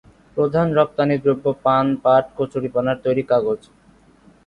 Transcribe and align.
প্রধান 0.37 0.67
রপ্তানিদ্রব্য 0.77 1.45
পান, 1.65 1.85
পাট, 2.03 2.23
কচুরিপানার 2.37 2.97
তৈরি 3.05 3.23
কাগজ। 3.31 3.59